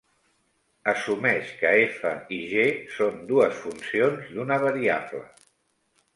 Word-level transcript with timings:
Assumeix 0.93 1.51
que 1.59 1.73
"f" 1.81 2.13
i 2.39 2.39
"g" 2.55 2.65
són 2.95 3.21
dues 3.33 3.61
funcions 3.67 4.35
d'una 4.35 4.61
variable. 4.67 5.25